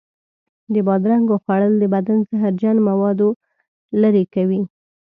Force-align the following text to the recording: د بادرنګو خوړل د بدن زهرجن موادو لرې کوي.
د 0.73 0.75
بادرنګو 0.87 1.35
خوړل 1.43 1.73
د 1.79 1.83
بدن 1.93 2.17
زهرجن 2.29 2.77
موادو 2.89 3.29
لرې 4.01 4.23
کوي. 4.33 4.61